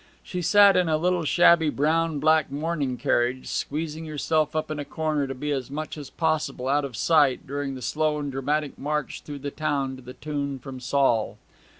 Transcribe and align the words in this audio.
She 0.23 0.41
sat 0.41 0.75
in 0.75 0.89
a 0.89 0.97
little 0.97 1.25
shabby 1.25 1.69
brown 1.69 2.17
black 2.17 2.51
mourning 2.51 2.97
carriage, 2.97 3.45
squeezing 3.47 4.07
herself 4.07 4.55
up 4.55 4.71
in 4.71 4.79
a 4.79 4.83
corner 4.83 5.27
to 5.27 5.35
be 5.35 5.51
as 5.51 5.69
much 5.69 5.95
as 5.95 6.09
possible 6.09 6.67
out 6.67 6.83
of 6.85 6.97
sight 6.97 7.45
during 7.45 7.75
the 7.75 7.83
slow 7.83 8.17
and 8.17 8.31
dramatic 8.31 8.79
march 8.79 9.21
through 9.21 9.37
the 9.45 9.51
town 9.51 9.97
to 9.97 10.01
the 10.01 10.15
tune 10.15 10.57
from 10.57 10.79
Saul. 10.79 11.37